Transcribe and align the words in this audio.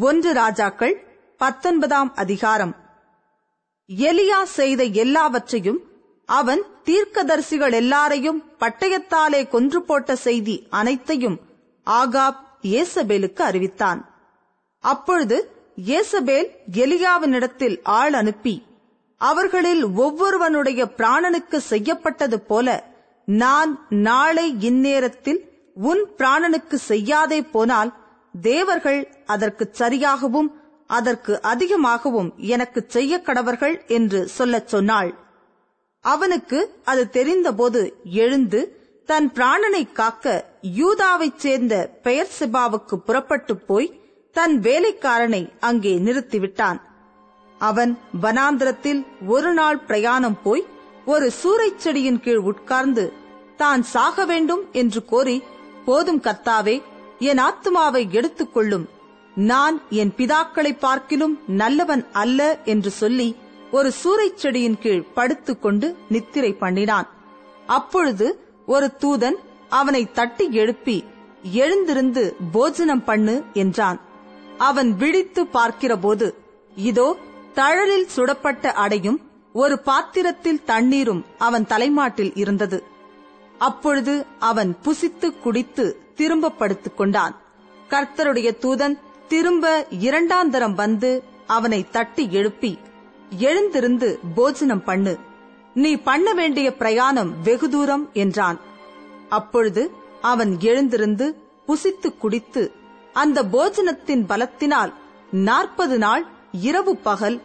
ஒன்று 0.00 0.32
ராஜாக்கள் 0.32 0.94
பத்தொன்பதாம் 1.36 2.14
அதிகாரம். 2.14 2.74
எலியா 3.88 4.42
செய்த 4.42 4.84
எல்லாவற்றையும் 4.84 5.78
அவன் 6.24 6.62
தீர்க்கதரிசிகள் 6.84 7.72
எல்லாரையும் 7.72 8.44
பட்டயத்தாலே 8.58 9.48
கொன்று 9.48 9.82
போட்ட 9.82 10.16
செய்தி 10.16 10.66
அனைத்தையும் 10.70 11.40
ஆகாப் 11.86 12.40
ஏசபேலுக்கு 12.62 13.42
அறிவித்தான். 13.42 14.10
அப்பொழுது 14.78 15.50
ஏசபேல் 15.76 16.50
எலியாவினிடத்தில் 16.72 17.78
ஆள் 17.82 18.12
அனுப்பி 18.12 18.66
அவர்களில் 19.16 19.84
ஒவ்வொருவனுடைய 19.94 20.84
பிராணனுக்கு 20.96 21.56
செய்யப்பட்டது 21.56 22.40
போல 22.40 22.84
நான் 23.24 23.86
நாளை 23.88 24.56
இந்நேரத்தில் 24.60 25.40
உன் 25.74 26.04
பிராணனுக்கு 26.18 26.74
செய்யாதே 26.74 27.42
போனால் 27.42 27.92
தேவர்கள் 28.42 29.15
அதற்கு 29.26 29.64
சரியாகவும் 29.78 30.50
அதற்கு 30.86 31.42
அதிகமாகவும் 31.42 32.32
எனக்கு 32.36 32.84
செய்ய 32.88 33.18
கடவர்கள் 33.18 33.86
என்று 33.86 34.28
சொல்லச் 34.28 34.68
சொன்னாள். 34.68 35.14
அவனுக்கு 36.00 36.58
அது 36.84 37.08
தெரிந்தபோது 37.10 37.92
எழுந்து 38.04 38.60
தன் 39.06 39.32
பிராணனை 39.34 39.92
காக்க 39.92 40.44
யூதாவைச் 40.62 41.36
சேர்ந்த 41.36 41.74
பெயர் 42.02 42.32
சிபாவுக்கு 42.38 42.96
புறப்பட்டு 42.96 43.56
போய் 43.56 43.88
தன் 44.32 44.60
வேலைக்காரனை 44.60 45.42
அங்கே 45.60 45.98
நிறுத்திவிட்டான். 45.98 46.80
அவன் 47.58 47.98
வனாந்திரத்தில் 48.22 49.06
ஒரு 49.26 49.52
நாள் 49.52 49.78
பிரயாணம் 49.78 50.38
போய் 50.42 50.66
ஒரு 51.06 51.32
சூறைச் 51.42 51.78
செடியின் 51.78 52.20
கீழ் 52.20 52.42
உட்கார்ந்து 52.50 53.12
தான் 53.56 53.82
சாக 53.82 54.24
வேண்டும் 54.24 54.64
என்று 54.72 55.04
கோரி 55.04 55.42
போதும் 55.84 56.20
கர்த்தாவே 56.20 56.82
என் 57.18 57.38
ஆத்துமாவை 57.38 58.10
எடுத்துக் 58.10 58.54
கொள்ளும். 58.54 58.88
நான் 59.36 59.82
என் 59.90 60.12
பிதாக்களை 60.16 60.78
பார்க்கிலும் 60.78 61.40
நல்லவன் 61.46 62.06
அல்ல 62.12 62.58
என்று 62.64 62.90
சொல்லி 62.90 63.36
ஒரு 63.70 63.92
சூறைச் 64.04 64.34
செடியின் 64.34 64.78
கீழ் 64.78 65.04
படுத்துக்கொண்டு 65.14 65.96
நித்திரை 66.08 66.52
பண்ணினான். 66.52 67.08
அப்பொழுது 67.66 68.40
ஒரு 68.66 68.96
தூதன் 69.00 69.34
அவனை 69.68 70.12
தட்டி 70.12 70.50
எழுப்பி 70.50 71.04
எழுந்திருந்து 71.52 72.36
போஜனம் 72.52 73.04
பண்ணு 73.04 73.42
என்றான். 73.52 74.00
அவன் 74.58 74.96
விழித்து 74.96 75.44
பார்க்கிறபோது 75.44 76.34
இதோ 76.74 77.16
தழலில் 77.54 78.08
சுடப்பட்ட 78.16 78.66
அடையும் 78.66 79.20
ஒரு 79.52 79.78
பாத்திரத்தில் 79.78 80.64
தண்ணீரும் 80.64 81.24
அவன் 81.38 81.66
தலைமாட்டில் 81.66 82.34
இருந்தது. 82.34 82.82
அப்பொழுது 83.58 84.26
அவன் 84.38 84.76
புசித்து 84.82 85.40
குடித்து 85.40 86.00
திரும்ப 86.14 86.50
படுத்துக் 86.50 86.96
கொண்டான். 86.96 87.36
கர்த்தருடைய 87.90 88.50
தூதன் 88.60 88.98
திரும்ப 89.28 89.64
இரண்டாந்தரம் 90.06 90.76
வந்து 90.82 91.10
அவனை 91.46 91.80
தட்டி 91.90 92.24
எழுப்பி 92.32 92.72
எழுந்திருந்து 93.46 94.08
போஜனம் 94.36 94.84
பண்ணு. 94.84 95.14
நீ 95.74 95.90
பண்ண 96.08 96.26
வேண்டிய 96.34 96.68
பிரயாணம் 96.80 97.30
வெகு 97.42 97.68
தூரம் 97.68 98.04
என்றான். 98.22 98.58
அப்பொழுது 99.28 99.82
அவன் 100.32 100.52
எழுந்திருந்து 100.60 101.26
புசித்து 101.68 102.08
குடித்து 102.18 102.62
அந்த 103.14 103.38
போஜனத்தின் 103.54 104.24
பலத்தினால் 104.30 104.92
நாற்பது 105.48 105.96
நாள் 105.98 106.24
இரவு 106.60 106.92
பகல் 107.06 107.36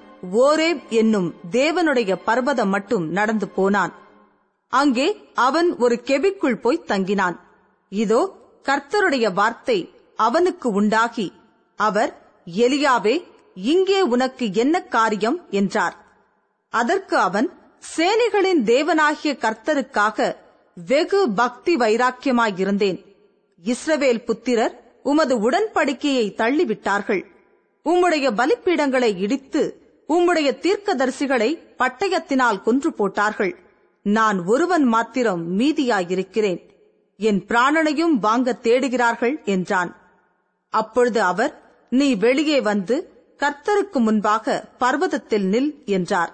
ஓரேப் 0.44 0.84
என்னும் 1.00 1.30
தேவனுடைய 1.52 2.12
பர்வதம் 2.26 2.72
மட்டும் 2.76 3.06
நடந்து 3.10 3.48
போனான். 3.48 3.94
அங்கே 4.74 5.08
அவன் 5.48 5.70
ஒரு 5.78 5.96
கெபிக்குள் 6.10 6.62
போய் 6.64 6.86
தங்கினான். 6.88 7.38
இதோ 7.92 8.22
கர்த்தருடைய 8.66 9.28
வார்த்தை 9.34 9.78
அவனுக்கு 10.20 10.68
உண்டாகி 10.80 11.28
அவர் 11.82 12.12
எலியாவே 12.46 13.24
இங்கே 13.56 14.02
உனக்கு 14.02 14.54
என்ன 14.54 14.84
காரியம்? 14.84 15.40
என்றார். 15.50 15.96
அதற்கு 16.70 17.18
அவன் 17.18 17.48
சேனைகளின் 17.98 18.62
தேவனாகிய 18.66 19.34
கர்த்தருக்காக 19.38 20.36
வெகு 20.86 21.30
பக்தி 21.32 21.76
வைராக்கியமாயிருந்தேன். 21.76 23.00
இஸ்ரவேல் 23.64 24.26
புத்திரர் 24.26 24.76
உமது 25.04 25.52
உடன்படிக்கையை 25.52 26.28
தள்ளிவிட்டார்கள். 26.38 27.24
உம்முடைய 27.86 28.28
பலிப்பீடங்களை 28.32 29.20
இடித்து 29.20 29.64
உம்முடைய 30.10 30.50
தீர்க்கதரிசிகளை 30.66 31.50
பட்டயத்தினால் 31.78 32.62
கொன்று 32.62 32.94
போட்டார்கள். 32.94 33.54
நான் 34.04 34.46
ஒருவன் 34.46 34.84
மாத்திரம் 34.84 35.60
மீதியாயிருக்கிறேன். 35.60 36.62
என் 37.18 37.42
பிராணனையும் 37.48 38.16
வாங்க 38.20 38.58
தேடுகிறார்கள் 38.64 39.36
என்றான். 39.44 39.92
அப்பொழுது 40.70 41.22
அவர் 41.22 41.61
நீ 41.94 42.16
வெளியே 42.16 42.62
வந்து 42.62 42.96
கர்த்தருக்கு 43.40 44.00
முன்பாக 44.00 44.66
பர்வதத்தில் 44.80 45.48
நில் 45.54 45.86
என்றார். 45.86 46.32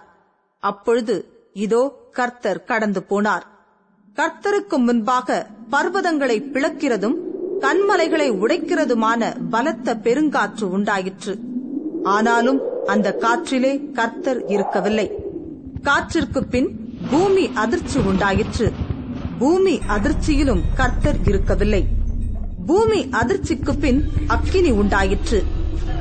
அப்பொழுது 0.59 1.15
இதோ 1.53 2.09
கர்த்தர் 2.11 2.63
கடந்து 2.63 3.05
போனார். 3.09 3.45
கர்த்தருக்கு 4.15 4.77
முன்பாக 4.77 5.47
பர்வதங்களை 5.71 6.37
பிளக்கிறதும் 6.53 7.17
கண்மலைகளை 7.61 8.27
உடைக்கிறதுமான 8.43 9.49
பலத்த 9.49 9.95
பெருங்காற்று 9.95 10.63
உண்டாயிற்று. 10.63 11.39
ஆனாலும் 12.03 12.59
அந்த 12.85 13.17
காற்றிலே 13.21 13.91
கர்த்தர் 13.91 14.45
இருக்கவில்லை. 14.45 15.11
காற்றிற்கு 15.83 16.41
பின் 16.41 16.69
பூமி 17.11 17.49
அதிர்ச்சி 17.53 17.99
உண்டாயிற்று. 17.99 18.71
பூமி 19.39 19.79
அதிர்ச்சியிலும் 19.87 20.61
கர்த்தர் 20.75 21.17
இருக்கவில்லை. 21.25 21.83
பூமி 22.69 22.99
அதிர்ச்சிக்கு 23.19 23.73
பின் 23.79 23.99
அக்கினி 24.27 24.71
உண்டாயிற்று. 24.71 25.39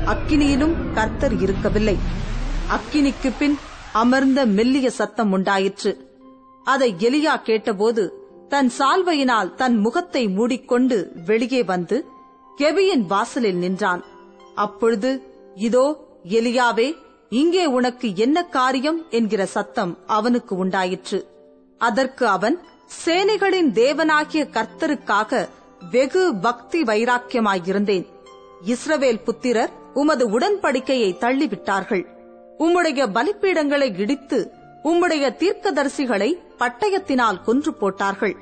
அக்கினியிலும் 0.05 0.73
கர்த்தர் 0.93 1.35
இருக்கவில்லை. 1.41 1.95
அக்கினிக்கு 2.75 3.29
பின் 3.39 3.55
அமர்ந்த 3.93 4.45
மெல்லிய 4.45 4.89
சத்தம் 4.89 5.31
உண்டாயிற்று. 5.31 5.91
அதை 6.65 6.89
எலியா 6.99 7.35
கேட்டபோது 7.41 8.03
தன் 8.49 8.71
சால்வையினால் 8.79 9.53
தன் 9.55 9.77
முகத்தை 9.77 10.23
மூடிக்கொண்டு 10.27 10.97
வெளியே 11.25 11.61
வந்து 11.63 11.97
கெபியின் 12.57 13.05
வாசலில் 13.05 13.61
நின்றான். 13.63 14.03
அப்பொழுது 14.55 15.11
இதோ 15.67 15.85
எலியாவே 16.39 16.89
இங்கே 17.29 17.65
உனக்கு 17.77 18.09
என்ன 18.15 18.43
காரியம்? 18.57 18.99
என்கிற 19.09 19.45
சத்தம் 19.45 19.93
அவனுக்கு 20.07 20.55
உண்டாயிற்று. 20.55 21.19
அதற்கு 21.81 22.27
அவன் 22.27 22.57
சேனைகளின் 23.05 23.71
தேவனாகிய 23.79 24.43
கர்த்தருக்காக 24.57 25.47
வெகு 25.91 26.35
பக்தி 26.35 26.81
வைராக்கியமாயிருந்தேன். 26.81 28.05
இஸ்ரவேல் 28.65 29.23
புத்திரர் 29.23 29.69
உமது 29.93 30.39
உடன்படிக்கையை 30.39 31.11
தள்ளிவிட்டார்கள். 31.19 32.05
உம்முடைய 32.59 33.07
பலிப்பீடங்களை 33.13 33.99
இடித்து 33.99 34.51
உம்முடைய 34.83 35.25
தீர்க்கதரிசிகளை 35.35 36.33
பட்டயத்தினால் 36.59 37.43
கொன்று 37.43 37.73
போட்டார்கள். 37.73 38.35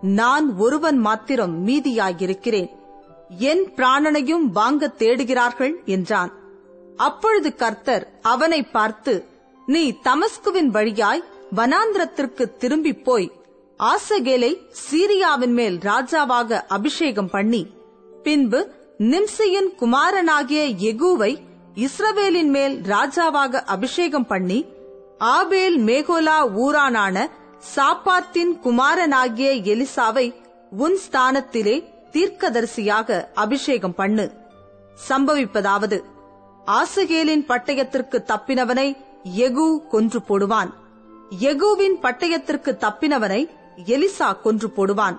நான் 0.00 0.56
ஒருவன் 0.56 0.96
மாத்திரம் 0.96 1.66
மீதியாயிருக்கிறேன். 1.66 2.70
என் 3.38 3.72
பிராணனையும் 3.76 4.44
வாங்க 4.52 4.92
தேடுகிறார்கள் 4.98 5.74
என்றான். 5.84 6.32
அப்பொழுது 6.96 7.54
கர்த்தர் 7.54 8.08
அவனை 8.22 8.62
பார்த்து 8.62 9.24
நீ 9.66 9.98
தமஸ்குவின் 10.04 10.66
வழியாய் 10.66 11.24
வனாந்திரத்திற்கு 11.56 12.56
திரும்பிப் 12.56 13.04
போய் 13.04 13.32
ஆசகேலை 13.80 14.50
சீரியாவின் 14.82 15.54
மேல் 15.54 15.78
ராஜாவாக 15.78 16.60
அபிஷேகம் 16.68 17.30
பண்ணி 17.30 17.62
பின்பு 18.22 18.60
நிம்சியின் 18.98 19.70
குமாரனாகிய 19.78 20.62
எகுவை 20.90 21.32
இஸ்ரவேலின் 21.76 22.50
மேல் 22.50 22.80
ராஜாவாக 22.80 23.62
அபிஷேகம் 23.66 24.26
பண்ணி 24.26 24.66
ஆபேல் 25.18 25.78
மேகோலா 25.78 26.38
ஊரானான 26.64 27.26
சாப்பாத்தின் 27.76 28.52
குமாரனாகிய 28.62 29.50
எலிசாவை 29.72 30.34
உன் 30.70 30.98
ஸ்தானத்திலே 31.04 31.76
தீர்க்கதரிசியாக 32.12 33.26
அபிஷேகம் 33.34 33.94
பண்ணு. 33.94 34.32
சம்பவிப்பதாவது 35.08 35.98
ஆசகேலின் 36.66 37.44
பட்டயத்திற்கு 37.48 38.18
தப்பினவனை 38.26 38.88
எகு 39.36 39.88
கொன்று 39.88 40.20
போடுவான். 40.28 40.70
எகுவின் 41.40 41.96
பட்டயத்திற்கு 42.02 42.72
தப்பினவனை 42.84 43.48
எலிசா 43.76 44.40
கொன்று 44.40 44.68
போடுவான். 44.68 45.18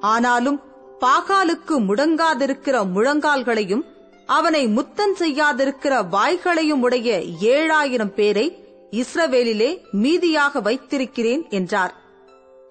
ஆனாலும் 0.00 0.60
பாகாலுக்கு 1.00 1.78
முடங்காதிருக்கிற 1.78 2.86
முழங்கால்களையும் 2.94 3.82
அவனை 4.26 4.68
முத்தம் 4.68 5.16
செய்யாதிருக்கிற 5.16 6.08
வாய்களையும் 6.08 6.80
உடைய 6.80 7.22
ஏழாயிரம் 7.40 8.14
பேரை 8.14 8.64
இஸ்ரவேலிலே 8.90 9.78
மீதியாக 9.92 10.62
வைத்திருக்கிறேன் 10.62 11.48
என்றார். 11.48 11.94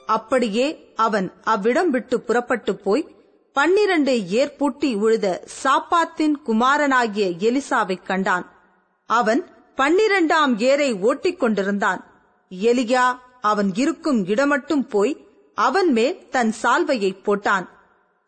அப்படியே 0.06 0.94
அவன் 0.96 1.34
அவ்விடம் 1.44 1.90
விட்டு 1.90 2.22
புறப்பட்டு 2.22 2.76
போய் 2.76 3.16
பன்னிரண்டு 3.54 4.22
ஏற்பூட்டி 4.32 4.96
உழுத 4.96 5.48
சாப்பாத்தின் 5.64 6.34
குமாரனாகிய 6.44 7.30
எலிசாவைக் 7.30 8.06
கண்டான். 8.06 8.52
அவன் 9.06 9.46
பன்னிரண்டாம் 9.76 10.60
ஏரை 10.60 10.94
ஓட்டிக் 10.94 11.40
கொண்டிருந்தான். 11.40 12.06
எலியா 12.62 13.16
அவன் 13.42 13.76
இருக்கும் 13.76 14.26
இடமட்டும் 14.26 14.90
போய் 14.90 15.26
அவன் 15.56 15.92
மேல் 15.92 16.30
தன் 16.30 16.54
சால்வையை 16.62 17.16
போட்டான். 17.24 17.68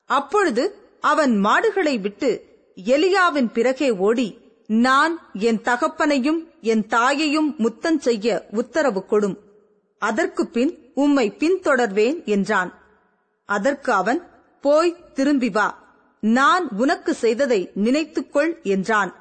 அப்பொழுது 0.06 0.76
அவன் 1.02 1.38
மாடுகளை 1.38 2.00
விட்டு 2.00 2.46
எலியாவின் 2.86 3.52
பிறகே 3.54 3.92
ஓடி 3.92 4.38
நான் 4.68 5.20
என் 5.34 5.62
தகப்பனையும் 5.62 6.48
என் 6.62 6.88
தாயையும் 6.88 7.56
முத்தம் 7.58 8.00
செய்ய 8.00 8.48
உத்தரவு 8.52 9.06
கொடும். 9.10 9.38
அதற்கு 9.98 10.48
பின் 10.48 10.92
உம்மை 10.94 11.36
பின்தொடர்வேன் 11.40 12.24
என்றான். 12.26 12.74
அதற்கு 13.46 13.92
அவன் 13.92 14.28
போய் 14.62 14.96
திரும்பி 15.14 15.50
வா. 15.50 15.80
நான் 16.20 16.68
உனக்கு 16.78 17.14
செய்ததை 17.14 17.72
நினைத்துக்கொள் 17.76 18.62
என்றான். 18.62 19.16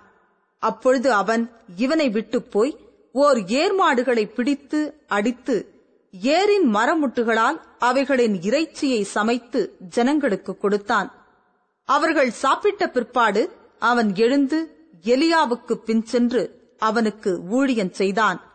அப்பொழுது 0.58 1.12
அவன் 1.12 1.50
இவனை 1.76 2.08
விட்டுப் 2.08 2.50
போய் 2.50 2.78
ஓர் 3.12 3.38
ஏர்மாடுகளை 3.38 4.34
பிடித்து 4.34 5.04
அடித்து 5.06 5.79
ஏரின் 6.12 6.74
மரமுட்டுகளால் 6.74 7.60
அவைகளின் 7.78 8.42
இறைச்சியை 8.42 9.02
சமைத்து 9.02 9.76
ஜனங்களுக்கு 9.88 10.56
கொடுத்தான். 10.56 11.12
அவர்கள் 11.84 12.30
சாப்பிட்ட 12.30 12.88
பிற்பாடு 12.88 13.56
அவன் 13.78 14.14
எழுந்து 14.14 14.88
எலியாவுக்கு 15.02 15.72
பின் 15.72 16.04
சென்று 16.04 16.74
அவனுக்கு 16.78 17.40
ஊழியன் 17.50 17.90
செய்தான். 17.90 18.49